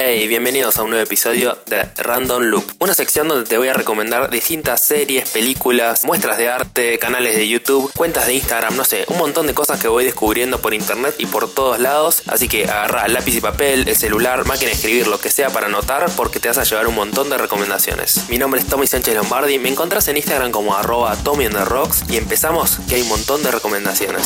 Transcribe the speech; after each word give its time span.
Hey, 0.00 0.28
bienvenidos 0.28 0.76
a 0.76 0.84
un 0.84 0.90
nuevo 0.90 1.02
episodio 1.02 1.58
de 1.66 1.82
Random 1.96 2.40
Loop, 2.40 2.64
una 2.78 2.94
sección 2.94 3.26
donde 3.26 3.48
te 3.48 3.58
voy 3.58 3.66
a 3.66 3.72
recomendar 3.72 4.30
distintas 4.30 4.80
series, 4.80 5.28
películas, 5.30 6.04
muestras 6.04 6.38
de 6.38 6.48
arte, 6.48 7.00
canales 7.00 7.34
de 7.34 7.48
YouTube, 7.48 7.92
cuentas 7.96 8.28
de 8.28 8.34
Instagram, 8.34 8.76
no 8.76 8.84
sé, 8.84 9.06
un 9.08 9.18
montón 9.18 9.48
de 9.48 9.54
cosas 9.54 9.80
que 9.80 9.88
voy 9.88 10.04
descubriendo 10.04 10.60
por 10.60 10.72
internet 10.72 11.16
y 11.18 11.26
por 11.26 11.52
todos 11.52 11.80
lados. 11.80 12.22
Así 12.28 12.46
que 12.46 12.66
agarra 12.66 13.08
lápiz 13.08 13.34
y 13.34 13.40
papel, 13.40 13.88
el 13.88 13.96
celular, 13.96 14.46
máquina 14.46 14.68
de 14.68 14.76
escribir, 14.76 15.08
lo 15.08 15.18
que 15.18 15.30
sea 15.30 15.50
para 15.50 15.66
anotar, 15.66 16.08
porque 16.16 16.38
te 16.38 16.46
vas 16.46 16.58
a 16.58 16.62
llevar 16.62 16.86
un 16.86 16.94
montón 16.94 17.28
de 17.28 17.36
recomendaciones. 17.36 18.28
Mi 18.28 18.38
nombre 18.38 18.60
es 18.60 18.68
Tommy 18.68 18.86
Sánchez 18.86 19.16
Lombardi, 19.16 19.58
me 19.58 19.68
encontrás 19.68 20.06
en 20.06 20.16
Instagram 20.16 20.52
como 20.52 20.76
arroba 20.76 21.16
Tommy 21.24 21.46
on 21.46 21.54
the 21.54 21.64
Rocks 21.64 22.04
y 22.08 22.18
empezamos 22.18 22.78
que 22.88 22.94
hay 22.94 23.02
un 23.02 23.08
montón 23.08 23.42
de 23.42 23.50
recomendaciones. 23.50 24.22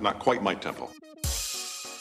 Not, 0.00 0.18
quite 0.18 0.40
my 0.40 0.56
tempo. 0.56 0.90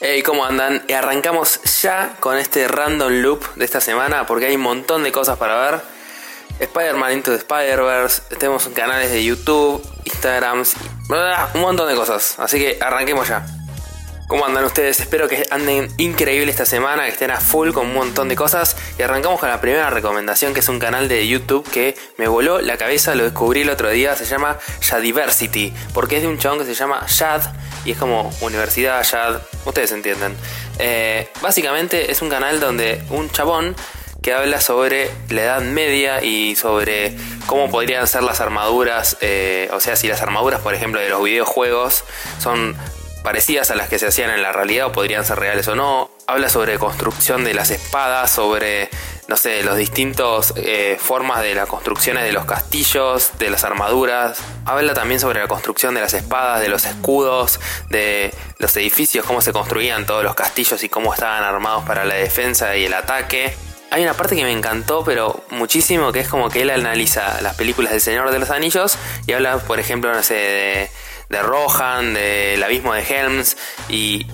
Hey, 0.05 0.21
¿cómo 0.21 0.43
andan? 0.43 0.83
Arrancamos 0.93 1.61
ya 1.81 2.17
con 2.19 2.37
este 2.37 2.67
random 2.67 3.21
loop 3.21 3.55
de 3.55 3.63
esta 3.63 3.79
semana 3.79 4.25
porque 4.25 4.47
hay 4.47 4.55
un 4.57 4.61
montón 4.61 5.01
de 5.01 5.13
cosas 5.13 5.37
para 5.37 5.55
ver. 5.61 5.81
Spider-Man 6.59 7.13
Into 7.13 7.31
the 7.31 7.37
Spider-Verse, 7.37 8.35
tenemos 8.37 8.67
canales 8.67 9.11
de 9.11 9.23
YouTube, 9.23 9.81
Instagram, 10.03 10.65
un 11.53 11.61
montón 11.61 11.87
de 11.87 11.95
cosas. 11.95 12.37
Así 12.37 12.59
que 12.59 12.77
arranquemos 12.81 13.29
ya. 13.29 13.45
¿Cómo 14.27 14.45
andan 14.45 14.63
ustedes? 14.63 14.99
Espero 14.99 15.27
que 15.27 15.45
anden 15.51 15.89
increíble 15.97 16.49
esta 16.49 16.65
semana, 16.65 17.03
que 17.03 17.09
estén 17.09 17.29
a 17.29 17.39
full 17.39 17.71
con 17.71 17.87
un 17.87 17.93
montón 17.93 18.29
de 18.29 18.35
cosas. 18.35 18.77
Y 18.97 19.01
arrancamos 19.01 19.39
con 19.39 19.49
la 19.49 19.59
primera 19.59 19.89
recomendación, 19.89 20.53
que 20.53 20.61
es 20.61 20.69
un 20.69 20.79
canal 20.79 21.07
de 21.07 21.27
YouTube 21.27 21.69
que 21.69 21.95
me 22.17 22.27
voló 22.27 22.61
la 22.61 22.77
cabeza, 22.77 23.15
lo 23.15 23.23
descubrí 23.25 23.61
el 23.61 23.69
otro 23.69 23.89
día, 23.89 24.15
se 24.15 24.25
llama 24.25 24.57
Yadiversity, 24.81 25.73
porque 25.93 26.17
es 26.17 26.21
de 26.21 26.29
un 26.29 26.37
chabón 26.37 26.59
que 26.59 26.65
se 26.65 26.73
llama 26.73 27.05
Yad, 27.05 27.41
y 27.85 27.91
es 27.91 27.97
como 27.97 28.33
Universidad 28.41 29.03
Yad, 29.03 29.41
ustedes 29.65 29.91
entienden. 29.91 30.35
Eh, 30.79 31.29
básicamente 31.41 32.11
es 32.11 32.21
un 32.21 32.29
canal 32.29 32.59
donde 32.59 33.03
un 33.09 33.29
chabón 33.29 33.75
que 34.21 34.33
habla 34.33 34.61
sobre 34.61 35.11
la 35.29 35.41
Edad 35.41 35.61
Media 35.61 36.23
y 36.23 36.55
sobre 36.55 37.15
cómo 37.45 37.69
podrían 37.69 38.07
ser 38.07 38.23
las 38.23 38.39
armaduras, 38.39 39.17
eh, 39.19 39.69
o 39.73 39.81
sea, 39.81 39.97
si 39.97 40.07
las 40.07 40.21
armaduras, 40.21 40.61
por 40.61 40.73
ejemplo, 40.73 41.01
de 41.01 41.09
los 41.09 41.21
videojuegos 41.21 42.05
son 42.39 42.75
parecidas 43.23 43.71
a 43.71 43.75
las 43.75 43.89
que 43.89 43.97
se 43.97 44.07
hacían 44.07 44.29
en 44.29 44.41
la 44.41 44.51
realidad 44.51 44.87
o 44.87 44.91
podrían 44.91 45.25
ser 45.25 45.39
reales 45.39 45.67
o 45.67 45.75
no. 45.75 46.11
Habla 46.27 46.49
sobre 46.49 46.77
construcción 46.77 47.43
de 47.43 47.53
las 47.53 47.71
espadas, 47.71 48.31
sobre, 48.31 48.89
no 49.27 49.37
sé, 49.37 49.63
los 49.63 49.77
distintos 49.77 50.53
eh, 50.57 50.97
formas 50.99 51.41
de 51.41 51.55
las 51.55 51.67
construcciones 51.67 52.23
de 52.23 52.33
los 52.33 52.45
castillos, 52.45 53.31
de 53.39 53.49
las 53.49 53.63
armaduras. 53.63 54.39
Habla 54.65 54.93
también 54.93 55.19
sobre 55.19 55.39
la 55.39 55.47
construcción 55.47 55.95
de 55.95 56.01
las 56.01 56.13
espadas, 56.13 56.61
de 56.61 56.67
los 56.67 56.85
escudos, 56.85 57.59
de 57.89 58.33
los 58.59 58.75
edificios, 58.77 59.25
cómo 59.25 59.41
se 59.41 59.53
construían 59.53 60.05
todos 60.05 60.23
los 60.23 60.35
castillos 60.35 60.83
y 60.83 60.89
cómo 60.89 61.13
estaban 61.13 61.43
armados 61.43 61.83
para 61.85 62.05
la 62.05 62.15
defensa 62.15 62.75
y 62.75 62.85
el 62.85 62.93
ataque. 62.93 63.55
Hay 63.91 64.01
una 64.01 64.15
parte 64.15 64.35
que 64.35 64.43
me 64.43 64.51
encantó, 64.51 65.03
pero 65.03 65.43
muchísimo, 65.51 66.11
que 66.11 66.19
es 66.19 66.27
como 66.27 66.49
que 66.49 66.63
él 66.63 66.71
analiza 66.71 67.39
las 67.41 67.55
películas 67.55 67.91
del 67.91 68.01
Señor 68.01 68.31
de 68.31 68.39
los 68.39 68.49
Anillos 68.49 68.97
y 69.27 69.33
habla, 69.33 69.59
por 69.59 69.79
ejemplo, 69.79 70.11
no 70.11 70.23
sé, 70.23 70.33
de 70.33 70.89
de 71.33 71.41
Rohan, 71.41 72.13
del 72.13 72.63
abismo 72.63 72.93
de 72.93 73.01
Helms 73.01 73.57
y 73.89 74.27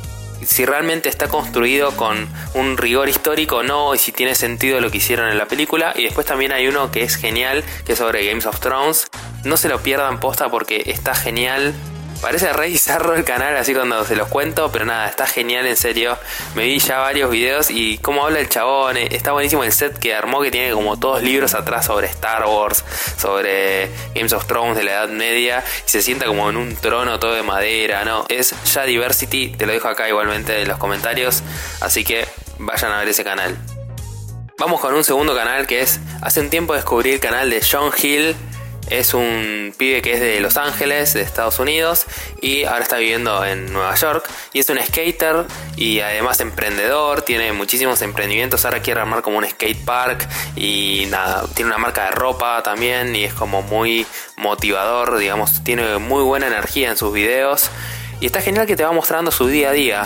si 0.46 0.66
realmente 0.66 1.10
está 1.10 1.28
construido 1.28 1.96
con 1.96 2.28
un 2.54 2.78
rigor 2.78 3.10
histórico 3.10 3.58
o 3.58 3.64
no 3.64 3.94
y 3.96 3.98
si 3.98 4.12
tiene 4.12 4.36
sentido 4.36 4.80
lo 4.80 4.92
que 4.92 4.98
hicieron 4.98 5.30
en 5.30 5.38
la 5.38 5.48
película. 5.48 5.94
Y 5.96 6.04
después 6.04 6.28
también 6.28 6.52
hay 6.52 6.68
uno 6.68 6.92
que 6.92 7.04
es 7.04 7.16
genial 7.16 7.64
que 7.86 7.94
es 7.94 8.00
sobre 8.00 8.26
Games 8.26 8.46
of 8.46 8.60
Thrones. 8.60 9.08
No 9.44 9.58
se 9.58 9.70
lo 9.70 9.82
pierdan 9.82 10.20
posta 10.20 10.50
porque 10.50 10.84
está 10.88 11.16
genial 11.16 11.74
Parece 12.22 12.52
re 12.52 12.68
bizarro 12.68 13.16
el 13.16 13.24
canal 13.24 13.56
así 13.56 13.74
cuando 13.74 14.04
se 14.04 14.16
los 14.18 14.28
cuento, 14.28 14.72
pero 14.72 14.84
nada, 14.84 15.08
está 15.08 15.26
genial 15.26 15.66
en 15.66 15.78
serio. 15.78 16.18
Me 16.54 16.66
vi 16.66 16.80
ya 16.80 17.00
varios 17.00 17.32
videos 17.32 17.70
y 17.70 17.98
cómo 18.00 18.26
habla 18.26 18.40
el 18.40 18.50
chabón, 18.50 18.98
eh, 18.98 19.08
está 19.12 19.32
buenísimo 19.32 19.64
el 19.64 19.72
set 19.72 19.98
que 19.98 20.14
armó 20.14 20.42
que 20.42 20.52
tiene 20.52 20.74
como 20.74 21.00
todos 21.00 21.24
libros 21.24 21.54
atrás 21.54 21.86
sobre 21.86 22.08
Star 22.08 22.46
Wars, 22.46 22.84
sobre 23.18 23.90
Games 24.14 24.34
of 24.34 24.46
Thrones 24.48 24.76
de 24.76 24.84
la 24.84 24.92
Edad 24.92 25.10
Media 25.10 25.64
y 25.86 25.90
se 25.90 26.02
sienta 26.02 26.26
como 26.26 26.50
en 26.50 26.58
un 26.58 26.76
trono 26.76 27.20
todo 27.20 27.34
de 27.34 27.44
madera, 27.44 28.04
¿no? 28.04 28.26
Es 28.28 28.54
ya 28.74 28.84
Diversity, 28.84 29.50
te 29.58 29.66
lo 29.66 29.72
dejo 29.72 29.88
acá 29.88 30.10
igualmente 30.10 30.62
en 30.62 30.68
los 30.68 30.78
comentarios, 30.78 31.42
así 31.80 32.04
que 32.04 32.28
vayan 32.58 32.92
a 32.92 33.00
ver 33.00 33.08
ese 33.08 33.24
canal. 33.24 33.58
Vamos 34.58 34.82
con 34.82 34.94
un 34.94 35.06
segundo 35.06 35.34
canal 35.34 35.68
que 35.68 35.80
es, 35.80 36.02
hace 36.22 36.42
un 36.42 36.50
tiempo 36.50 36.74
descubrí 36.74 37.12
el 37.12 37.22
canal 37.22 37.50
de 37.50 37.62
John 37.62 37.94
Hill 37.98 38.36
es 38.90 39.14
un 39.14 39.74
pibe 39.78 40.02
que 40.02 40.14
es 40.14 40.20
de 40.20 40.40
Los 40.40 40.58
Ángeles, 40.58 41.14
de 41.14 41.22
Estados 41.22 41.60
Unidos, 41.60 42.06
y 42.42 42.64
ahora 42.64 42.84
está 42.84 42.98
viviendo 42.98 43.46
en 43.46 43.72
Nueva 43.72 43.96
York. 43.96 44.30
Y 44.54 44.60
es 44.60 44.70
un 44.70 44.80
skater 44.80 45.46
y 45.76 46.00
además 46.00 46.40
emprendedor, 46.40 47.22
tiene 47.22 47.54
muchísimos 47.54 48.02
emprendimientos. 48.02 48.66
Ahora 48.66 48.82
quiere 48.82 49.00
armar 49.00 49.22
como 49.22 49.38
un 49.38 49.48
skate 49.48 49.84
park 49.86 50.28
y 50.56 51.08
nada, 51.10 51.46
tiene 51.54 51.70
una 51.70 51.78
marca 51.78 52.06
de 52.06 52.12
ropa 52.12 52.62
también 52.64 53.16
y 53.16 53.24
es 53.24 53.34
como 53.34 53.62
muy 53.62 54.06
motivador, 54.38 55.18
digamos, 55.18 55.64
tiene 55.64 55.98
muy 55.98 56.24
buena 56.24 56.48
energía 56.48 56.90
en 56.90 56.98
sus 56.98 57.14
videos. 57.14 57.70
Y 58.20 58.26
está 58.26 58.42
genial 58.42 58.68
que 58.68 58.76
te 58.76 58.84
va 58.84 58.92
mostrando 58.92 59.32
su 59.32 59.48
día 59.48 59.70
a 59.70 59.74
día. 59.74 60.06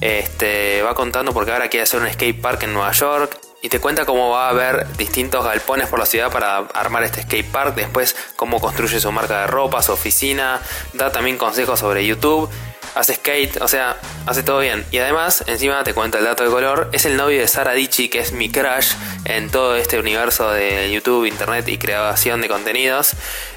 Este, 0.00 0.82
va 0.82 0.94
contando 0.94 1.32
porque 1.32 1.52
ahora 1.52 1.68
quiere 1.68 1.84
hacer 1.84 2.00
un 2.00 2.12
skate 2.12 2.40
park 2.40 2.64
en 2.64 2.74
Nueva 2.74 2.92
York 2.92 3.38
y 3.64 3.70
te 3.70 3.80
cuenta 3.80 4.04
cómo 4.04 4.28
va 4.28 4.48
a 4.48 4.50
haber 4.50 4.86
distintos 4.98 5.42
galpones 5.42 5.88
por 5.88 5.98
la 5.98 6.04
ciudad 6.04 6.30
para 6.30 6.58
armar 6.58 7.02
este 7.02 7.22
skate 7.22 7.50
park, 7.50 7.74
después 7.74 8.14
cómo 8.36 8.60
construye 8.60 9.00
su 9.00 9.10
marca 9.10 9.40
de 9.40 9.46
ropa, 9.46 9.82
su 9.82 9.92
oficina, 9.92 10.60
da 10.92 11.10
también 11.10 11.38
consejos 11.38 11.80
sobre 11.80 12.04
YouTube, 12.04 12.50
hace 12.94 13.14
skate, 13.14 13.62
o 13.62 13.66
sea, 13.66 13.96
hace 14.26 14.42
todo 14.42 14.58
bien. 14.58 14.84
Y 14.90 14.98
además, 14.98 15.44
encima 15.46 15.82
te 15.82 15.94
cuenta 15.94 16.18
el 16.18 16.24
dato 16.24 16.44
de 16.44 16.50
color, 16.50 16.90
es 16.92 17.06
el 17.06 17.16
novio 17.16 17.40
de 17.40 17.48
Sara 17.48 17.72
Dichi, 17.72 18.10
que 18.10 18.18
es 18.18 18.32
mi 18.32 18.50
crush 18.50 18.92
en 19.24 19.48
todo 19.48 19.76
este 19.76 19.98
universo 19.98 20.50
de 20.50 20.92
YouTube, 20.92 21.24
Internet 21.24 21.66
y 21.68 21.78
creación 21.78 22.42
de 22.42 22.48
contenidos. 22.48 23.12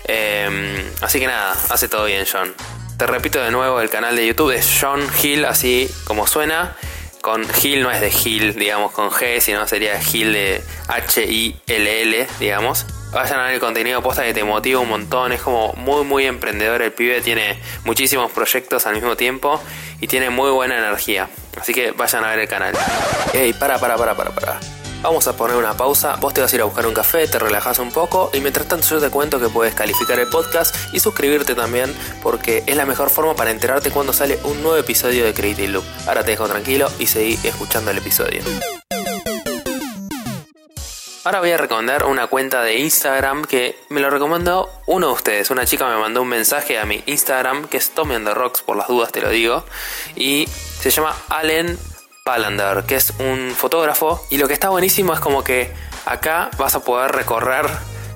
Em, 0.05 0.89
así 1.01 1.19
que 1.19 1.27
nada, 1.27 1.53
hace 1.69 1.89
todo 1.89 2.05
bien 2.05 2.25
John. 2.31 2.55
Te 2.95 3.07
repito 3.07 3.41
de 3.41 3.51
nuevo, 3.51 3.81
el 3.81 3.89
canal 3.89 4.15
de 4.15 4.25
YouTube 4.25 4.51
es 4.51 4.77
John 4.79 5.05
Hill, 5.21 5.43
así 5.43 5.93
como 6.05 6.27
suena 6.27 6.77
con 7.27 7.45
Hill 7.61 7.83
no 7.83 7.91
es 7.91 7.99
de 7.99 8.09
Hill, 8.09 8.55
digamos, 8.55 8.93
con 8.93 9.09
G, 9.11 9.41
sino 9.41 9.67
sería 9.67 9.99
Hill 10.01 10.31
de 10.31 10.63
H-I-L-L, 10.87 12.27
digamos. 12.39 12.85
Vayan 13.11 13.41
a 13.41 13.43
ver 13.43 13.55
el 13.55 13.59
contenido 13.59 14.01
posta 14.01 14.23
que 14.23 14.33
te 14.33 14.45
motiva 14.45 14.79
un 14.79 14.87
montón. 14.87 15.33
Es 15.33 15.41
como 15.41 15.73
muy, 15.73 16.05
muy 16.05 16.25
emprendedor. 16.25 16.81
El 16.81 16.93
pibe 16.93 17.19
tiene 17.19 17.59
muchísimos 17.83 18.31
proyectos 18.31 18.87
al 18.87 18.95
mismo 18.95 19.17
tiempo 19.17 19.61
y 19.99 20.07
tiene 20.07 20.29
muy 20.29 20.51
buena 20.51 20.77
energía. 20.77 21.27
Así 21.59 21.73
que 21.73 21.91
vayan 21.91 22.23
a 22.23 22.29
ver 22.29 22.39
el 22.39 22.47
canal. 22.47 22.73
Ey, 23.33 23.51
para, 23.51 23.77
para, 23.77 23.97
para, 23.97 24.15
para, 24.15 24.31
para. 24.31 24.76
Vamos 25.01 25.27
a 25.27 25.37
poner 25.37 25.55
una 25.55 25.77
pausa, 25.77 26.15
vos 26.15 26.33
te 26.33 26.41
vas 26.41 26.51
a 26.51 26.55
ir 26.55 26.61
a 26.61 26.65
buscar 26.65 26.87
un 26.87 26.93
café, 26.93 27.27
te 27.27 27.37
relajas 27.37 27.77
un 27.79 27.91
poco 27.91 28.31
y 28.33 28.41
mientras 28.41 28.67
tanto 28.67 28.87
yo 28.87 28.99
te 28.99 29.09
cuento 29.09 29.39
que 29.39 29.47
puedes 29.47 29.75
calificar 29.75 30.19
el 30.19 30.27
podcast 30.27 30.75
y 30.91 30.99
suscribirte 30.99 31.53
también 31.53 31.93
porque 32.23 32.63
es 32.65 32.75
la 32.75 32.85
mejor 32.85 33.09
forma 33.09 33.35
para 33.35 33.51
enterarte 33.51 33.91
cuando 33.91 34.11
sale 34.11 34.39
un 34.43 34.61
nuevo 34.63 34.77
episodio 34.77 35.23
de 35.23 35.33
Creative 35.33 35.67
Loop. 35.67 35.85
Ahora 36.07 36.23
te 36.23 36.31
dejo 36.31 36.47
tranquilo 36.47 36.89
y 36.99 37.05
seguí 37.05 37.39
escuchando 37.43 37.91
el 37.91 37.99
episodio. 37.99 38.41
Ahora 41.23 41.41
voy 41.41 41.51
a 41.51 41.57
recomendar 41.57 42.05
una 42.05 42.27
cuenta 42.27 42.63
de 42.63 42.79
Instagram 42.79 43.43
que 43.43 43.77
me 43.89 43.99
lo 43.99 44.09
recomendó 44.09 44.69
uno 44.85 45.07
de 45.07 45.13
ustedes. 45.13 45.51
Una 45.51 45.65
chica 45.65 45.85
me 45.89 45.97
mandó 45.97 46.21
un 46.21 46.29
mensaje 46.29 46.79
a 46.79 46.85
mi 46.85 47.03
Instagram 47.05 47.67
que 47.67 47.75
es 47.75 47.89
Tommy 47.89 48.15
on 48.15 48.25
Rocks, 48.33 48.61
por 48.61 48.77
las 48.77 48.87
dudas 48.87 49.11
te 49.11 49.19
lo 49.19 49.29
digo. 49.29 49.65
Y 50.15 50.47
se 50.47 50.89
llama 50.89 51.13
Allen 51.27 51.77
Palander, 52.27 52.83
que 52.83 52.97
es 52.97 53.13
un 53.19 53.53
fotógrafo. 53.55 54.21
Y 54.29 54.37
lo 54.37 54.49
que 54.49 54.53
está 54.53 54.67
buenísimo 54.67 55.13
es 55.13 55.21
como 55.21 55.45
que 55.45 55.71
acá 56.05 56.51
vas 56.57 56.75
a 56.75 56.81
poder 56.81 57.13
recorrer 57.13 57.65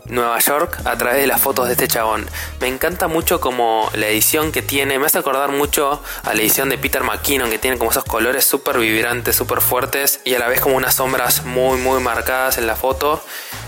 Nueva 0.10 0.38
York 0.40 0.82
a 0.84 0.98
través 0.98 1.22
de 1.22 1.28
las 1.28 1.40
fotos 1.40 1.68
de 1.68 1.72
este 1.76 1.88
chabón. 1.88 2.30
Me 2.60 2.68
encanta 2.68 3.08
mucho 3.08 3.40
como 3.40 3.90
la 3.94 4.08
edición 4.08 4.52
que 4.52 4.62
tiene, 4.62 5.00
me 5.00 5.06
hace 5.06 5.18
acordar 5.18 5.54
mucho 5.54 6.04
a 6.24 6.34
la 6.34 6.42
edición 6.42 6.68
de 6.68 6.78
Peter 6.78 7.04
McKinnon 7.04 7.50
que 7.50 7.58
tiene 7.58 7.78
como 7.78 7.92
esos 7.92 8.04
colores 8.04 8.44
súper 8.44 8.80
vibrantes, 8.80 9.34
súper 9.34 9.62
fuertes 9.62 10.20
y 10.26 10.36
a 10.36 10.40
la 10.40 10.50
vez 10.50 10.60
como 10.60 10.76
unas 10.76 10.96
sombras 10.96 11.46
muy 11.46 11.78
muy 11.80 12.02
marcadas 12.02 12.58
en 12.58 12.68
la 12.68 12.76
foto 12.76 13.24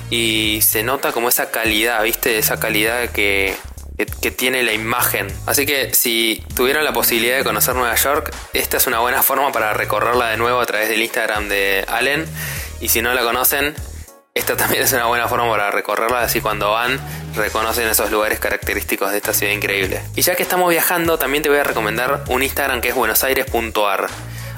y 0.10 0.60
se 0.62 0.84
nota 0.84 1.14
como 1.14 1.30
esa 1.30 1.52
calidad, 1.52 2.04
¿viste? 2.04 2.38
Esa 2.38 2.60
calidad 2.60 3.10
que, 3.12 3.56
que, 3.98 4.32
tiene 4.32 4.64
la 4.64 4.74
imagen. 4.74 5.28
Así 5.46 5.66
que 5.66 5.94
si 5.94 6.44
tuvieron 6.56 6.84
la 6.84 6.94
posibilidad 6.94 7.38
de 7.38 7.44
conocer 7.44 7.76
Nueva 7.76 7.96
York, 7.96 8.34
esta 8.54 8.78
es 8.78 8.88
una 8.88 9.00
buena 9.00 9.24
forma 9.24 9.52
para 9.52 9.74
recorrerla 9.74 10.30
de 10.30 10.38
nuevo 10.38 10.60
a 10.60 10.66
través 10.66 10.90
del 10.90 11.02
Instagram 11.02 11.50
de 11.50 11.86
Allen. 11.88 12.26
Y 12.82 12.90
si 12.90 13.02
no 13.02 13.14
la 13.14 13.22
conocen, 13.22 13.76
esta 14.34 14.58
también 14.58 14.84
es 14.84 14.94
una 14.94 15.06
buena 15.06 15.28
forma 15.28 15.50
para 15.50 15.72
recorrerla, 15.72 16.22
así 16.22 16.42
cuando 16.42 16.72
van 16.72 17.00
reconocen 17.36 17.88
esos 17.88 18.12
lugares 18.12 18.40
característicos 18.40 19.12
de 19.12 19.18
esta 19.18 19.34
ciudad 19.34 19.54
increíble. 19.54 20.02
Y 20.16 20.22
ya 20.22 20.36
que 20.36 20.44
estamos 20.44 20.70
viajando, 20.70 21.18
también 21.18 21.44
te 21.44 21.50
voy 21.50 21.58
a 21.58 21.64
recomendar 21.64 22.24
un 22.28 22.44
Instagram 22.44 22.82
que 22.82 22.90
es 22.90 22.96
buenosaires.ar. 22.96 24.08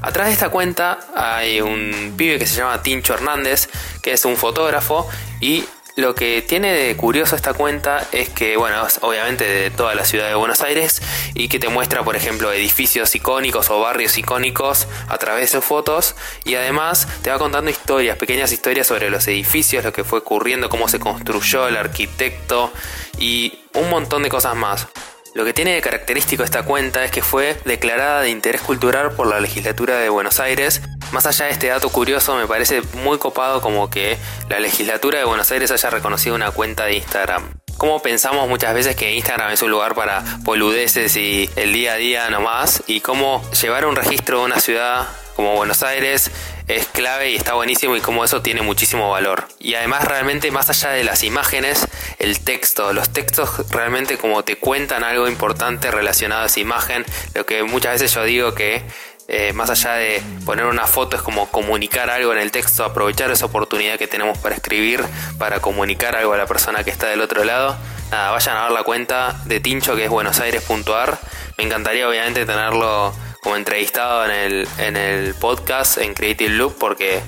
Atrás 0.01 0.27
de 0.27 0.33
esta 0.33 0.49
cuenta 0.49 0.99
hay 1.15 1.61
un 1.61 2.13
pibe 2.17 2.37
que 2.37 2.45
se 2.45 2.57
llama 2.57 2.81
Tincho 2.83 3.13
Hernández, 3.13 3.69
que 4.03 4.11
es 4.11 4.25
un 4.25 4.37
fotógrafo 4.37 5.09
y 5.41 5.65
lo 5.95 6.13
que 6.13 6.41
tiene 6.41 6.73
de 6.73 6.95
curioso 6.97 7.35
esta 7.35 7.53
cuenta 7.53 8.05
es 8.11 8.29
que, 8.29 8.57
bueno, 8.57 8.85
es 8.85 8.99
obviamente 9.01 9.45
de 9.45 9.71
toda 9.71 9.95
la 9.95 10.03
ciudad 10.03 10.27
de 10.27 10.35
Buenos 10.35 10.61
Aires 10.61 11.01
y 11.33 11.47
que 11.47 11.57
te 11.57 11.69
muestra, 11.69 12.03
por 12.03 12.17
ejemplo, 12.17 12.51
edificios 12.51 13.15
icónicos 13.15 13.69
o 13.69 13.79
barrios 13.79 14.17
icónicos 14.17 14.87
a 15.07 15.17
través 15.17 15.53
de 15.53 15.61
fotos 15.61 16.15
y 16.43 16.55
además 16.55 17.07
te 17.21 17.29
va 17.29 17.39
contando 17.39 17.71
historias, 17.71 18.17
pequeñas 18.17 18.51
historias 18.51 18.87
sobre 18.87 19.09
los 19.09 19.25
edificios, 19.27 19.85
lo 19.85 19.93
que 19.93 20.03
fue 20.03 20.19
ocurriendo, 20.19 20.67
cómo 20.67 20.89
se 20.89 20.99
construyó, 20.99 21.67
el 21.67 21.77
arquitecto 21.77 22.73
y 23.17 23.59
un 23.73 23.89
montón 23.89 24.23
de 24.23 24.29
cosas 24.29 24.55
más. 24.55 24.87
Lo 25.35 25.43
que 25.43 25.53
tiene 25.53 25.75
de 25.75 25.81
característico 25.81 26.43
esta 26.43 26.63
cuenta 26.63 27.03
es 27.03 27.11
que 27.11 27.21
fue 27.21 27.57
declarada 27.65 28.21
de 28.21 28.29
interés 28.29 28.61
cultural 28.61 29.11
por 29.11 29.27
la 29.27 29.41
legislatura 29.41 29.97
de 29.97 30.07
Buenos 30.07 30.39
Aires. 30.39 30.81
Más 31.15 31.25
allá 31.25 31.45
de 31.45 31.51
este 31.53 31.67
dato 31.67 31.87
curioso, 31.87 32.35
me 32.35 32.45
parece 32.45 32.81
muy 32.95 33.17
copado 33.19 33.61
como 33.61 33.89
que 33.89 34.17
la 34.49 34.59
legislatura 34.59 35.17
de 35.17 35.23
Buenos 35.23 35.49
Aires 35.49 35.71
haya 35.71 35.89
reconocido 35.89 36.35
una 36.35 36.51
cuenta 36.51 36.83
de 36.83 36.95
Instagram. 36.95 37.53
Como 37.77 38.01
pensamos 38.01 38.49
muchas 38.49 38.73
veces 38.73 38.97
que 38.97 39.13
Instagram 39.13 39.49
es 39.53 39.61
un 39.61 39.71
lugar 39.71 39.95
para 39.95 40.25
poludeces 40.43 41.15
y 41.15 41.49
el 41.55 41.71
día 41.71 41.93
a 41.93 41.95
día 41.95 42.29
nomás, 42.29 42.83
y 42.87 42.99
cómo 42.99 43.49
llevar 43.51 43.85
un 43.85 43.95
registro 43.95 44.39
de 44.39 44.45
una 44.47 44.59
ciudad 44.59 45.07
como 45.37 45.55
Buenos 45.55 45.83
Aires 45.83 46.31
es 46.67 46.85
clave 46.87 47.31
y 47.31 47.35
está 47.35 47.53
buenísimo 47.53 47.95
y 47.95 48.01
como 48.01 48.25
eso 48.25 48.41
tiene 48.41 48.61
muchísimo 48.61 49.09
valor. 49.09 49.47
Y 49.57 49.75
además 49.75 50.03
realmente 50.03 50.51
más 50.51 50.69
allá 50.69 50.89
de 50.89 51.05
las 51.05 51.23
imágenes, 51.23 51.87
el 52.19 52.41
texto, 52.41 52.91
los 52.91 53.11
textos 53.11 53.69
realmente 53.69 54.17
como 54.17 54.43
te 54.43 54.57
cuentan 54.57 55.05
algo 55.05 55.29
importante 55.29 55.91
relacionado 55.91 56.43
a 56.43 56.45
esa 56.47 56.59
imagen, 56.59 57.05
lo 57.33 57.45
que 57.45 57.63
muchas 57.63 57.93
veces 57.93 58.13
yo 58.13 58.23
digo 58.25 58.53
que 58.53 58.83
eh, 59.27 59.53
más 59.53 59.69
allá 59.69 59.93
de 59.93 60.21
poner 60.45 60.65
una 60.65 60.85
foto 60.85 61.15
es 61.15 61.21
como 61.21 61.49
comunicar 61.49 62.09
algo 62.09 62.31
en 62.31 62.39
el 62.39 62.51
texto, 62.51 62.83
aprovechar 62.83 63.31
esa 63.31 63.45
oportunidad 63.45 63.97
que 63.97 64.07
tenemos 64.07 64.37
para 64.37 64.55
escribir, 64.55 65.03
para 65.39 65.59
comunicar 65.59 66.15
algo 66.15 66.33
a 66.33 66.37
la 66.37 66.45
persona 66.45 66.83
que 66.83 66.91
está 66.91 67.07
del 67.07 67.21
otro 67.21 67.43
lado. 67.43 67.75
Nada, 68.11 68.31
vayan 68.31 68.57
a 68.57 68.63
ver 68.63 68.71
la 68.71 68.83
cuenta 68.83 69.41
de 69.45 69.59
Tincho 69.59 69.95
que 69.95 70.05
es 70.05 70.09
buenosaires.ar. 70.09 71.17
Me 71.57 71.63
encantaría 71.63 72.07
obviamente 72.07 72.45
tenerlo 72.45 73.15
como 73.41 73.55
entrevistado 73.55 74.25
en 74.25 74.31
el, 74.31 74.67
en 74.77 74.95
el 74.95 75.33
podcast 75.35 75.97
en 75.97 76.13
Creative 76.13 76.51
Loop 76.51 76.77
porque 76.77 77.21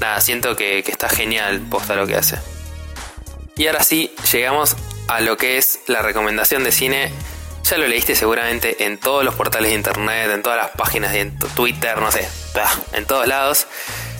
nada, 0.00 0.20
siento 0.20 0.54
que, 0.54 0.84
que 0.84 0.92
está 0.92 1.08
genial 1.08 1.60
posta 1.68 1.96
lo 1.96 2.06
que 2.06 2.14
hace. 2.14 2.38
Y 3.56 3.66
ahora 3.66 3.82
sí, 3.82 4.14
llegamos 4.32 4.76
a 5.08 5.20
lo 5.20 5.36
que 5.36 5.58
es 5.58 5.80
la 5.88 6.02
recomendación 6.02 6.62
de 6.62 6.70
cine. 6.70 7.12
Ya 7.70 7.78
lo 7.78 7.86
leíste 7.86 8.16
seguramente 8.16 8.84
en 8.84 8.98
todos 8.98 9.24
los 9.24 9.36
portales 9.36 9.70
de 9.70 9.76
internet, 9.76 10.28
en 10.34 10.42
todas 10.42 10.58
las 10.58 10.70
páginas 10.72 11.12
de 11.12 11.30
Twitter, 11.54 12.00
no 12.00 12.10
sé, 12.10 12.28
en 12.94 13.06
todos 13.06 13.28
lados. 13.28 13.68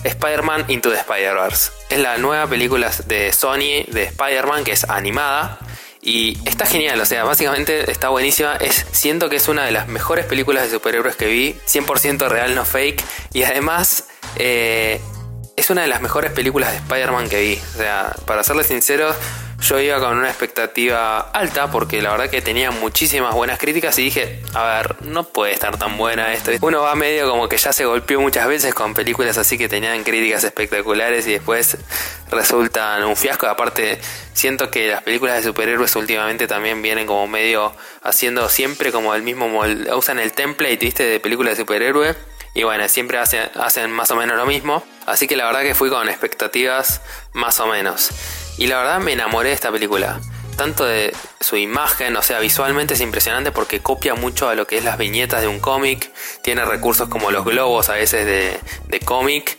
Spider-Man 0.05 0.65
Into 0.69 0.89
the 0.89 0.95
Spider-Verse. 0.95 1.71
Es 1.89 1.99
la 1.99 2.17
nueva 2.17 2.47
película 2.47 2.89
de 3.07 3.33
Sony 3.33 3.83
de 3.87 4.03
Spider-Man 4.03 4.63
que 4.63 4.71
es 4.71 4.89
animada 4.89 5.59
y 6.01 6.37
está 6.45 6.65
genial, 6.65 7.01
o 7.01 7.05
sea, 7.05 7.25
básicamente 7.25 7.91
está 7.91 8.07
buenísima. 8.07 8.55
Es, 8.55 8.85
siento 8.93 9.29
que 9.29 9.35
es 9.35 9.49
una 9.49 9.65
de 9.65 9.71
las 9.71 9.89
mejores 9.89 10.25
películas 10.25 10.63
de 10.63 10.69
superhéroes 10.69 11.17
que 11.17 11.25
vi, 11.25 11.55
100% 11.67 12.29
real, 12.29 12.55
no 12.55 12.63
fake. 12.63 13.03
Y 13.33 13.43
además, 13.43 14.05
eh, 14.37 15.01
es 15.57 15.69
una 15.69 15.81
de 15.81 15.89
las 15.89 16.01
mejores 16.01 16.31
películas 16.31 16.71
de 16.71 16.77
Spider-Man 16.77 17.27
que 17.27 17.41
vi. 17.41 17.61
O 17.75 17.77
sea, 17.77 18.15
para 18.25 18.45
serles 18.45 18.67
sincero, 18.67 19.13
yo 19.61 19.79
iba 19.79 19.99
con 19.99 20.17
una 20.17 20.27
expectativa 20.29 21.19
alta 21.19 21.69
porque 21.69 22.01
la 22.01 22.11
verdad 22.11 22.29
que 22.29 22.41
tenía 22.41 22.71
muchísimas 22.71 23.33
buenas 23.33 23.59
críticas 23.59 23.97
y 23.99 24.03
dije, 24.03 24.39
a 24.53 24.63
ver, 24.63 24.95
no 25.01 25.23
puede 25.23 25.53
estar 25.53 25.77
tan 25.77 25.97
buena 25.97 26.33
esto. 26.33 26.51
Uno 26.61 26.81
va 26.81 26.95
medio 26.95 27.29
como 27.29 27.47
que 27.47 27.57
ya 27.57 27.71
se 27.71 27.85
golpeó 27.85 28.19
muchas 28.19 28.47
veces 28.47 28.73
con 28.73 28.93
películas 28.93 29.37
así 29.37 29.57
que 29.57 29.69
tenían 29.69 30.03
críticas 30.03 30.43
espectaculares 30.43 31.27
y 31.27 31.33
después 31.33 31.77
resultan 32.31 33.03
un 33.03 33.15
fiasco. 33.15 33.47
Aparte, 33.47 33.99
siento 34.33 34.71
que 34.71 34.87
las 34.87 35.03
películas 35.03 35.37
de 35.37 35.43
superhéroes 35.43 35.95
últimamente 35.95 36.47
también 36.47 36.81
vienen 36.81 37.05
como 37.05 37.27
medio 37.27 37.73
haciendo 38.03 38.49
siempre 38.49 38.91
como 38.91 39.13
el 39.13 39.21
mismo, 39.21 39.47
usan 39.95 40.19
el 40.19 40.33
template, 40.33 40.91
de 40.91 41.19
películas 41.19 41.57
de 41.57 41.63
superhéroe. 41.63 42.15
Y 42.53 42.63
bueno, 42.63 42.87
siempre 42.89 43.17
hacen, 43.17 43.49
hacen 43.55 43.91
más 43.91 44.11
o 44.11 44.15
menos 44.15 44.37
lo 44.37 44.45
mismo. 44.45 44.83
Así 45.05 45.27
que 45.27 45.35
la 45.35 45.45
verdad 45.45 45.61
que 45.61 45.75
fui 45.75 45.89
con 45.89 46.09
expectativas 46.09 47.01
más 47.33 47.59
o 47.59 47.67
menos. 47.67 48.09
Y 48.57 48.67
la 48.67 48.77
verdad 48.77 48.99
me 48.99 49.13
enamoré 49.13 49.49
de 49.49 49.55
esta 49.55 49.71
película. 49.71 50.19
Tanto 50.57 50.85
de 50.85 51.15
su 51.39 51.55
imagen, 51.55 52.15
o 52.17 52.21
sea, 52.21 52.39
visualmente 52.39 52.93
es 52.93 53.01
impresionante 53.01 53.51
porque 53.51 53.79
copia 53.79 54.15
mucho 54.15 54.49
a 54.49 54.55
lo 54.55 54.67
que 54.67 54.77
es 54.77 54.83
las 54.83 54.97
viñetas 54.97 55.41
de 55.41 55.47
un 55.47 55.59
cómic. 55.59 56.11
Tiene 56.43 56.65
recursos 56.65 57.07
como 57.07 57.31
los 57.31 57.45
globos 57.45 57.89
a 57.89 57.93
veces 57.93 58.25
de, 58.25 58.59
de 58.87 58.99
cómic. 58.99 59.57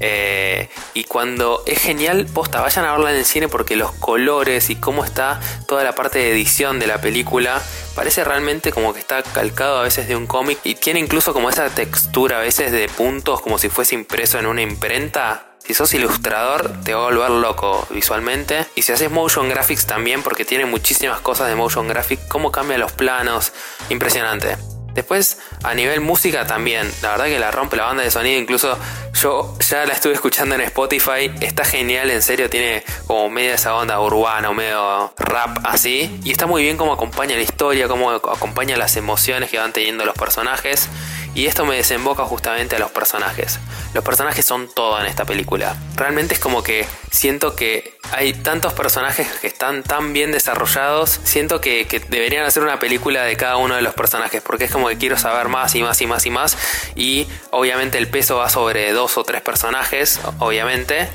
Eh, 0.00 0.68
y 0.92 1.04
cuando 1.04 1.62
es 1.66 1.80
genial, 1.80 2.26
posta, 2.26 2.60
vayan 2.60 2.84
a 2.84 2.92
verla 2.92 3.10
en 3.10 3.16
el 3.16 3.24
cine 3.24 3.48
porque 3.48 3.76
los 3.76 3.92
colores 3.92 4.68
y 4.70 4.76
cómo 4.76 5.04
está 5.04 5.40
toda 5.66 5.82
la 5.84 5.94
parte 5.94 6.18
de 6.18 6.32
edición 6.32 6.78
de 6.78 6.88
la 6.88 7.00
película 7.00 7.62
parece 7.94 8.24
realmente 8.24 8.72
como 8.72 8.92
que 8.92 9.00
está 9.00 9.22
calcado 9.22 9.78
a 9.78 9.82
veces 9.82 10.08
de 10.08 10.16
un 10.16 10.26
cómic 10.26 10.58
y 10.64 10.74
tiene 10.74 11.00
incluso 11.00 11.32
como 11.32 11.48
esa 11.48 11.70
textura 11.70 12.38
a 12.38 12.40
veces 12.40 12.72
de 12.72 12.88
puntos 12.88 13.40
como 13.40 13.58
si 13.58 13.68
fuese 13.68 13.94
impreso 13.94 14.38
en 14.38 14.46
una 14.46 14.62
imprenta. 14.62 15.46
Si 15.64 15.72
sos 15.72 15.94
ilustrador, 15.94 16.72
te 16.84 16.92
va 16.92 17.00
a 17.00 17.04
volver 17.04 17.30
loco 17.30 17.86
visualmente. 17.88 18.66
Y 18.74 18.82
si 18.82 18.92
haces 18.92 19.10
motion 19.10 19.48
graphics 19.48 19.86
también, 19.86 20.22
porque 20.22 20.44
tiene 20.44 20.66
muchísimas 20.66 21.20
cosas 21.20 21.48
de 21.48 21.54
motion 21.54 21.88
graphics, 21.88 22.24
cómo 22.28 22.52
cambian 22.52 22.80
los 22.80 22.92
planos, 22.92 23.52
impresionante. 23.88 24.58
Después, 24.94 25.38
a 25.62 25.74
nivel 25.74 26.00
música 26.00 26.46
también, 26.46 26.90
la 27.02 27.12
verdad 27.12 27.24
que 27.24 27.38
la 27.38 27.50
rompe 27.50 27.76
la 27.76 27.84
banda 27.84 28.02
de 28.02 28.10
sonido, 28.10 28.38
incluso 28.38 28.78
yo 29.24 29.56
ya 29.58 29.86
la 29.86 29.94
estuve 29.94 30.12
escuchando 30.12 30.54
en 30.54 30.60
Spotify, 30.60 31.32
está 31.40 31.64
genial, 31.64 32.10
en 32.10 32.20
serio, 32.20 32.50
tiene 32.50 32.84
como 33.06 33.30
media 33.30 33.54
esa 33.54 33.74
onda 33.74 33.98
urbana 33.98 34.52
medio 34.52 35.14
rap 35.16 35.60
así, 35.64 36.20
y 36.22 36.30
está 36.30 36.46
muy 36.46 36.62
bien 36.62 36.76
cómo 36.76 36.92
acompaña 36.92 37.34
la 37.34 37.40
historia, 37.40 37.88
cómo 37.88 38.10
acompaña 38.10 38.76
las 38.76 38.98
emociones 38.98 39.50
que 39.50 39.58
van 39.58 39.72
teniendo 39.72 40.04
los 40.04 40.14
personajes, 40.14 40.90
y 41.34 41.46
esto 41.46 41.64
me 41.64 41.74
desemboca 41.74 42.24
justamente 42.24 42.76
a 42.76 42.78
los 42.78 42.90
personajes. 42.90 43.58
Los 43.94 44.04
personajes 44.04 44.44
son 44.44 44.68
todo 44.68 45.00
en 45.00 45.06
esta 45.06 45.24
película. 45.24 45.74
Realmente 45.96 46.34
es 46.34 46.40
como 46.40 46.62
que 46.62 46.86
siento 47.10 47.56
que 47.56 47.93
hay 48.12 48.32
tantos 48.32 48.72
personajes 48.72 49.26
que 49.40 49.46
están 49.46 49.82
tan 49.82 50.12
bien 50.12 50.32
desarrollados, 50.32 51.20
siento 51.24 51.60
que, 51.60 51.86
deberían 52.08 52.44
hacer 52.44 52.62
una 52.62 52.78
película 52.78 53.22
de 53.22 53.36
cada 53.36 53.56
uno 53.56 53.74
de 53.74 53.82
los 53.82 53.94
personajes, 53.94 54.42
porque 54.42 54.64
es 54.64 54.70
como 54.70 54.88
que 54.88 54.98
quiero 54.98 55.16
saber 55.16 55.48
más 55.48 55.74
y 55.74 55.82
más 55.82 56.00
y 56.00 56.06
más 56.06 56.26
y 56.26 56.30
más, 56.30 56.58
y 56.94 57.26
obviamente 57.50 57.98
el 57.98 58.08
peso 58.08 58.36
va 58.36 58.48
sobre 58.48 58.92
dos 58.92 59.16
o 59.18 59.24
tres 59.24 59.42
personajes, 59.42 60.20
obviamente, 60.38 61.08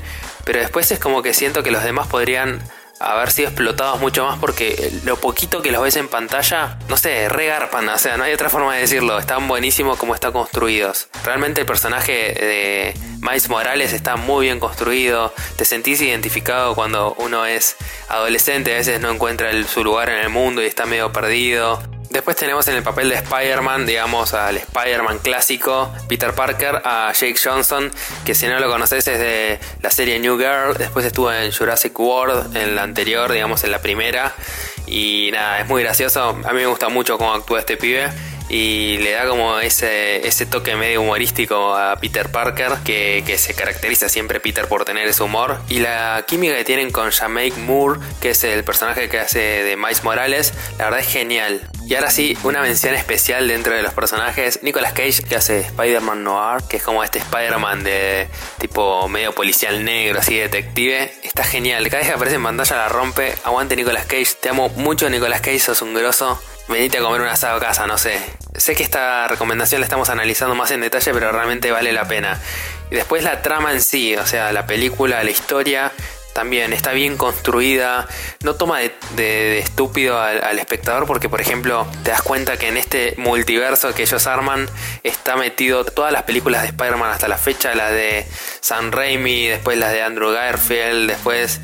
pero 0.44 0.60
después 0.60 0.90
es 0.90 0.98
como 0.98 1.22
que 1.22 1.34
siento 1.34 1.62
que 1.62 1.70
los 1.70 1.82
demás 1.84 2.06
podrían 2.08 2.60
haber 3.00 3.32
sido 3.32 3.48
explotados 3.48 3.98
mucho 3.98 4.26
más 4.26 4.38
porque 4.38 4.92
lo 5.04 5.16
poquito 5.16 5.62
que 5.62 5.72
los 5.72 5.82
ves 5.82 5.96
en 5.96 6.06
pantalla, 6.06 6.78
no 6.88 6.96
sé, 6.96 7.28
regarpan, 7.28 7.88
o 7.88 7.98
sea, 7.98 8.16
no 8.16 8.24
hay 8.24 8.32
otra 8.32 8.50
forma 8.50 8.74
de 8.74 8.82
decirlo, 8.82 9.18
están 9.18 9.48
buenísimos 9.48 9.98
como 9.98 10.14
están 10.14 10.32
construidos. 10.32 11.08
Realmente 11.24 11.62
el 11.62 11.66
personaje 11.66 12.12
de 12.12 12.94
Miles 13.20 13.48
Morales 13.48 13.92
está 13.94 14.16
muy 14.16 14.46
bien 14.46 14.60
construido, 14.60 15.32
te 15.56 15.64
sentís 15.64 16.00
identificado 16.02 16.74
cuando 16.74 17.14
uno 17.18 17.46
es 17.46 17.76
adolescente, 18.08 18.74
a 18.74 18.76
veces 18.76 19.00
no 19.00 19.10
encuentra 19.10 19.50
su 19.64 19.82
lugar 19.82 20.10
en 20.10 20.18
el 20.18 20.28
mundo 20.28 20.62
y 20.62 20.66
está 20.66 20.84
medio 20.84 21.10
perdido. 21.12 21.99
Después 22.10 22.36
tenemos 22.36 22.66
en 22.66 22.74
el 22.74 22.82
papel 22.82 23.08
de 23.08 23.14
Spider-Man, 23.14 23.86
digamos, 23.86 24.34
al 24.34 24.56
Spider-Man 24.56 25.20
clásico, 25.20 25.92
Peter 26.08 26.32
Parker, 26.34 26.82
a 26.84 27.12
Jake 27.12 27.36
Johnson, 27.42 27.88
que 28.24 28.34
si 28.34 28.48
no 28.48 28.58
lo 28.58 28.68
conoces 28.68 29.06
es 29.06 29.20
de 29.20 29.60
la 29.80 29.92
serie 29.92 30.18
New 30.18 30.36
Girl, 30.36 30.76
después 30.76 31.06
estuvo 31.06 31.32
en 31.32 31.52
Jurassic 31.52 31.96
World, 32.00 32.56
en 32.56 32.74
la 32.74 32.82
anterior, 32.82 33.30
digamos, 33.30 33.62
en 33.62 33.70
la 33.70 33.80
primera. 33.80 34.34
Y 34.88 35.30
nada, 35.32 35.60
es 35.60 35.68
muy 35.68 35.84
gracioso, 35.84 36.30
a 36.30 36.52
mí 36.52 36.58
me 36.58 36.66
gusta 36.66 36.88
mucho 36.88 37.16
cómo 37.16 37.32
actúa 37.32 37.60
este 37.60 37.76
pibe 37.76 38.10
y 38.50 38.98
le 38.98 39.12
da 39.12 39.28
como 39.28 39.60
ese, 39.60 40.26
ese 40.26 40.44
toque 40.44 40.74
medio 40.74 41.02
humorístico 41.02 41.76
a 41.76 41.96
Peter 41.96 42.30
Parker, 42.30 42.72
que, 42.84 43.22
se 43.38 43.54
caracteriza 43.54 44.08
siempre 44.08 44.40
Peter 44.40 44.66
por 44.66 44.84
tener 44.84 45.06
ese 45.06 45.22
humor. 45.22 45.60
Y 45.68 45.78
la 45.78 46.24
química 46.26 46.56
que 46.56 46.64
tienen 46.64 46.90
con 46.90 47.10
Jamaic 47.10 47.56
Moore, 47.58 48.00
que 48.20 48.30
es 48.30 48.42
el 48.42 48.64
personaje 48.64 49.08
que 49.08 49.20
hace 49.20 49.38
de 49.38 49.76
Miles 49.76 50.02
Morales, 50.02 50.52
la 50.78 50.86
verdad 50.86 51.00
es 51.00 51.06
genial. 51.06 51.62
Y 51.86 51.94
ahora 51.94 52.10
sí, 52.10 52.36
una 52.42 52.60
mención 52.60 52.94
especial 52.94 53.46
dentro 53.48 53.74
de 53.74 53.82
los 53.82 53.94
personajes. 53.94 54.62
Nicolas 54.62 54.92
Cage, 54.92 55.22
que 55.22 55.36
hace 55.36 55.60
Spider-Man 55.60 56.24
Noir, 56.24 56.62
que 56.68 56.76
es 56.78 56.82
como 56.82 57.02
este 57.04 57.20
Spider-Man 57.20 57.84
de 57.84 58.28
tipo 58.58 59.08
medio 59.08 59.32
policial 59.32 59.84
negro, 59.84 60.18
así 60.18 60.36
detective. 60.36 61.12
Está 61.22 61.44
genial. 61.44 61.84
Cada 61.84 61.98
vez 61.98 62.08
que 62.08 62.14
aparece 62.14 62.36
en 62.36 62.42
pantalla 62.42 62.76
la 62.76 62.88
rompe. 62.88 63.34
Aguante 63.44 63.76
Nicolas 63.76 64.06
Cage. 64.06 64.34
Te 64.40 64.50
amo 64.50 64.68
mucho 64.70 65.08
Nicolas 65.08 65.40
Cage, 65.40 65.60
sos 65.60 65.82
un 65.82 65.94
grosso 65.94 66.40
venite 66.70 66.98
a 66.98 67.02
comer 67.02 67.20
un 67.20 67.28
asado 67.28 67.56
a 67.56 67.60
casa, 67.60 67.86
no 67.86 67.98
sé. 67.98 68.18
Sé 68.56 68.74
que 68.74 68.82
esta 68.82 69.28
recomendación 69.28 69.80
la 69.80 69.86
estamos 69.86 70.08
analizando 70.08 70.54
más 70.54 70.70
en 70.70 70.80
detalle, 70.80 71.12
pero 71.12 71.32
realmente 71.32 71.70
vale 71.70 71.92
la 71.92 72.06
pena. 72.06 72.40
Y 72.90 72.94
después 72.94 73.22
la 73.22 73.42
trama 73.42 73.72
en 73.72 73.82
sí, 73.82 74.16
o 74.16 74.26
sea, 74.26 74.52
la 74.52 74.66
película, 74.66 75.22
la 75.22 75.30
historia, 75.30 75.92
también 76.32 76.72
está 76.72 76.92
bien 76.92 77.16
construida, 77.16 78.06
no 78.42 78.54
toma 78.54 78.78
de, 79.16 79.58
estúpido 79.58 80.20
al, 80.20 80.58
espectador 80.58 81.06
porque 81.06 81.28
por 81.28 81.40
ejemplo 81.40 81.86
te 82.04 82.10
das 82.10 82.22
cuenta 82.22 82.56
que 82.56 82.68
en 82.68 82.76
este 82.76 83.14
multiverso 83.16 83.92
que 83.94 84.02
ellos 84.02 84.26
arman 84.26 84.68
está 85.02 85.36
metido 85.36 85.84
todas 85.84 86.12
las 86.12 86.22
películas 86.22 86.62
de 86.62 86.68
Spider-Man 86.68 87.10
hasta 87.10 87.28
la 87.28 87.38
fecha, 87.38 87.74
las 87.74 87.90
de 87.90 88.26
Sam 88.60 88.92
Raimi, 88.92 89.48
después 89.48 89.76
las 89.78 89.92
de 89.92 90.02
Andrew 90.02 90.30
Garfield, 90.30 91.08
después 91.08 91.60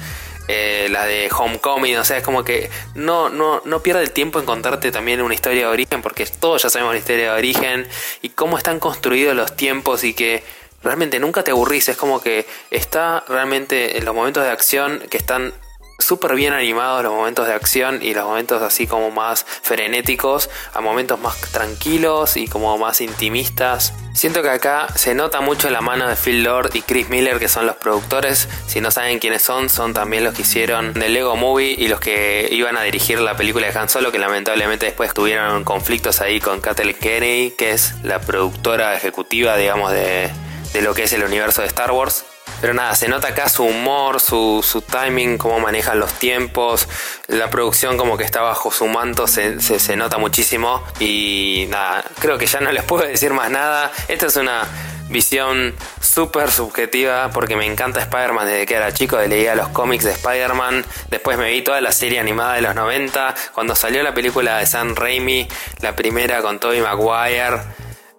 eh, 0.49 0.89
la 0.91 1.07
de 1.07 1.29
Homecoming, 1.37 1.97
o 1.97 2.05
sea, 2.05 2.19
es 2.19 2.23
como 2.23 2.45
que 2.45 2.71
no, 2.95 3.29
no, 3.29 3.63
no 3.65 3.83
pierde 3.83 4.03
el 4.03 4.13
tiempo 4.13 4.39
en 4.39 4.47
contarte 4.47 4.93
también 4.93 5.21
una 5.21 5.35
historia 5.35 5.63
de 5.63 5.67
origen, 5.67 6.03
porque 6.03 6.27
todos 6.27 6.63
ya 6.63 6.71
sabemos 6.71 6.95
la 6.95 6.99
historia 6.99 7.33
de 7.33 7.39
origen 7.39 7.89
y 8.23 8.31
cómo 8.31 8.57
están 8.57 8.79
construidos 8.79 9.35
los 9.35 9.57
tiempos 9.57 10.05
y 10.05 10.15
que 10.15 10.43
realmente 10.83 11.19
nunca 11.19 11.43
te 11.43 11.51
aburrís, 11.51 11.89
es 11.89 11.97
como 11.97 12.21
que 12.21 12.47
está 12.71 13.25
realmente 13.29 13.99
en 13.99 14.05
los 14.05 14.15
momentos 14.15 14.45
de 14.45 14.51
acción 14.51 15.03
que 15.11 15.17
están 15.17 15.53
súper 15.99 16.35
bien 16.35 16.53
animados 16.53 17.03
los 17.03 17.13
momentos 17.13 17.47
de 17.47 17.55
acción 17.55 18.01
y 18.03 18.15
los 18.15 18.25
momentos 18.25 18.63
así 18.63 18.87
como 18.87 19.11
más 19.11 19.45
frenéticos 19.63 20.51
a 20.75 20.81
momentos 20.81 21.19
más 21.19 21.41
tranquilos 21.53 22.37
y 22.37 22.49
como 22.49 22.77
más 22.79 23.01
intimistas. 23.01 23.95
Siento 24.15 24.43
que 24.43 24.49
acá 24.49 24.87
se 24.95 25.15
nota 25.15 25.41
mucho 25.41 25.69
la 25.69 25.81
mano 25.81 26.09
de 26.09 26.17
Phil 26.17 26.43
Lord 26.43 26.71
y 26.75 26.83
Chris 26.83 27.09
Miller 27.11 27.39
que 27.39 27.49
son 27.49 27.67
los 27.67 27.77
productores. 27.77 28.49
Si 28.67 28.81
no 28.81 28.91
saben 28.91 29.19
quiénes 29.19 29.43
son, 29.43 29.69
son 29.69 29.93
también 29.93 30.25
los 30.25 30.35
que 30.35 30.43
hicieron 30.43 30.95
The 30.95 31.09
Lego 31.09 31.37
Movie 31.37 31.77
y 31.79 31.89
los 31.89 32.01
que 32.01 32.49
iban 32.51 32.77
a 32.77 32.83
dirigir 32.83 33.21
la 33.21 33.37
película 33.37 33.71
de 33.71 33.79
Han 33.79 33.89
Solo 33.89 34.13
que 34.13 34.19
lamentablemente 34.19 34.87
después 34.87 35.13
tuvieron 35.13 35.65
conflictos 35.65 36.21
ahí 36.21 36.41
con 36.41 36.61
Kathleen 36.61 36.97
Kennedy 36.97 37.51
que 37.51 37.73
es 37.73 37.95
la 38.03 38.21
productora 38.21 38.97
ejecutiva 38.97 39.57
digamos 39.57 39.93
de, 39.93 40.31
de 40.73 40.83
lo 40.83 40.95
que 40.95 41.05
es 41.05 41.13
el 41.13 41.23
universo 41.23 41.63
de 41.63 41.69
Star 41.69 41.91
Wars. 41.91 42.25
Pero 42.61 42.75
nada, 42.75 42.95
se 42.95 43.09
nota 43.09 43.29
acá 43.29 43.49
su 43.49 43.65
humor, 43.65 44.21
su, 44.21 44.65
su 44.67 44.81
timing, 44.81 45.39
cómo 45.39 45.61
manejan 45.61 46.01
los 46.01 46.13
tiempos, 46.15 46.89
la 47.29 47.51
producción 47.51 47.97
como 47.97 48.17
que 48.17 48.25
está 48.25 48.41
bajo 48.41 48.71
su 48.71 48.87
manto, 48.87 49.27
se, 49.27 49.61
se, 49.61 49.97
nota 49.97 50.19
muchísimo. 50.19 50.83
Y 50.99 51.67
nada, 51.69 52.05
creo 52.19 52.39
que 52.39 52.47
ya 52.47 52.61
no 52.61 52.73
les 52.77 52.85
puedo 52.85 53.07
decir 53.07 53.33
más 53.33 53.51
nada. 53.51 53.93
Esta 54.09 54.27
es 54.27 54.37
una 54.37 54.67
visión 55.09 55.75
súper 56.01 56.51
subjetiva 56.51 57.31
porque 57.31 57.55
me 57.55 57.65
encanta 57.65 58.01
Spider-Man 58.01 58.47
desde 58.47 58.67
que 58.67 58.75
era 58.75 58.93
chico, 58.93 59.19
leía 59.19 59.55
los 59.55 59.69
cómics 59.69 60.05
de 60.05 60.13
Spider-Man, 60.13 60.85
después 61.11 61.39
me 61.39 61.51
vi 61.51 61.63
toda 61.63 61.81
la 61.81 61.93
serie 61.93 62.19
animada 62.19 62.55
de 62.55 62.63
los 62.63 62.75
90, 62.75 63.35
cuando 63.53 63.77
salió 63.77 64.03
la 64.03 64.15
película 64.15 64.59
de 64.59 64.67
Sam 64.67 64.97
Raimi, 64.97 65.47
la 65.81 65.95
primera 65.95 66.43
con 66.43 66.59
Tobey 66.59 66.81
Maguire 66.81 67.61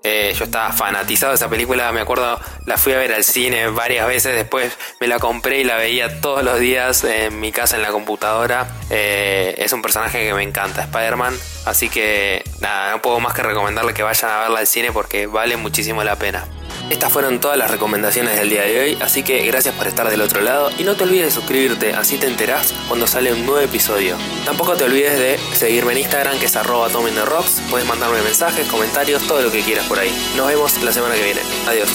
eh, 0.03 0.33
yo 0.37 0.45
estaba 0.45 0.71
fanatizado 0.71 1.31
de 1.31 1.35
esa 1.35 1.49
película, 1.49 1.91
me 1.91 2.01
acuerdo, 2.01 2.39
la 2.65 2.77
fui 2.77 2.93
a 2.93 2.97
ver 2.97 3.13
al 3.13 3.23
cine 3.23 3.67
varias 3.67 4.07
veces, 4.07 4.35
después 4.35 4.77
me 4.99 5.07
la 5.07 5.19
compré 5.19 5.59
y 5.59 5.63
la 5.63 5.75
veía 5.75 6.21
todos 6.21 6.43
los 6.43 6.59
días 6.59 7.03
en 7.03 7.39
mi 7.39 7.51
casa 7.51 7.75
en 7.75 7.81
la 7.81 7.89
computadora. 7.89 8.67
Eh, 8.89 9.55
es 9.57 9.73
un 9.73 9.81
personaje 9.81 10.25
que 10.25 10.33
me 10.33 10.43
encanta, 10.43 10.83
Spider-Man, 10.83 11.37
así 11.65 11.89
que 11.89 12.43
nada, 12.59 12.91
no 12.91 13.01
puedo 13.01 13.19
más 13.19 13.33
que 13.33 13.43
recomendarle 13.43 13.93
que 13.93 14.03
vayan 14.03 14.31
a 14.31 14.39
verla 14.39 14.59
al 14.59 14.67
cine 14.67 14.91
porque 14.91 15.27
vale 15.27 15.57
muchísimo 15.57 16.03
la 16.03 16.15
pena. 16.15 16.45
Estas 16.89 17.11
fueron 17.11 17.39
todas 17.41 17.57
las 17.57 17.69
recomendaciones 17.69 18.37
del 18.37 18.49
día 18.49 18.61
de 18.61 18.79
hoy, 18.79 18.97
así 19.01 19.21
que 19.21 19.45
gracias 19.45 19.75
por 19.75 19.87
estar 19.87 20.09
del 20.09 20.21
otro 20.21 20.41
lado 20.41 20.71
y 20.77 20.83
no 20.83 20.95
te 20.95 21.03
olvides 21.03 21.25
de 21.25 21.31
suscribirte, 21.31 21.93
así 21.93 22.17
te 22.17 22.27
enterás 22.27 22.73
cuando 22.87 23.07
sale 23.07 23.33
un 23.33 23.45
nuevo 23.45 23.59
episodio. 23.59 24.15
Tampoco 24.45 24.75
te 24.75 24.85
olvides 24.85 25.19
de 25.19 25.37
seguirme 25.53 25.91
en 25.91 25.99
Instagram 25.99 26.39
que 26.39 26.45
es 26.45 26.55
arroba 26.55 26.87
rocks, 26.87 27.61
puedes 27.69 27.87
mandarme 27.87 28.21
mensajes, 28.21 28.67
comentarios, 28.67 29.21
todo 29.27 29.41
lo 29.41 29.51
que 29.51 29.61
quieras 29.61 29.85
por 29.87 29.99
ahí. 29.99 30.11
Nos 30.37 30.47
vemos 30.47 30.81
la 30.81 30.93
semana 30.93 31.15
que 31.15 31.23
viene. 31.23 31.41
Adiós. 31.67 31.89